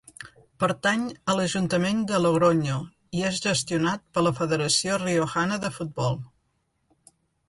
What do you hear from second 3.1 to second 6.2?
i és gestionat per la Federació Riojana de Futbol.